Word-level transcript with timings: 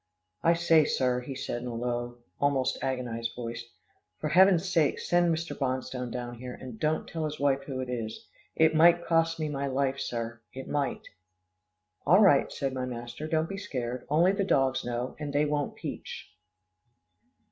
"I 0.41 0.53
say, 0.55 0.83
sir," 0.85 1.19
he 1.21 1.35
said 1.35 1.61
in 1.61 1.67
a 1.67 1.75
low, 1.75 2.17
almost 2.39 2.79
agonised 2.83 3.35
voice, 3.35 3.63
"for 4.19 4.29
heaven's 4.29 4.67
sake 4.67 4.97
send 4.97 5.31
Mr. 5.31 5.55
Bonstone 5.55 6.09
down 6.09 6.39
here, 6.39 6.55
and 6.55 6.79
don't 6.79 7.07
tell 7.07 7.25
his 7.25 7.39
wife 7.39 7.65
who 7.65 7.79
it 7.81 7.87
is 7.87 8.27
it 8.55 8.73
might 8.73 9.05
cost 9.05 9.39
me 9.39 9.47
my 9.47 9.67
life, 9.67 9.99
sir 9.99 10.41
it 10.53 10.67
might." 10.67 11.07
"All 12.03 12.19
right," 12.19 12.51
said 12.51 12.73
my 12.73 12.87
master, 12.87 13.27
"don't 13.27 13.47
be 13.47 13.57
scared. 13.57 14.07
Only 14.09 14.31
the 14.31 14.43
dogs 14.43 14.83
know, 14.83 15.15
and 15.19 15.33
they 15.33 15.45
won't 15.45 15.75
peach." 15.75 16.31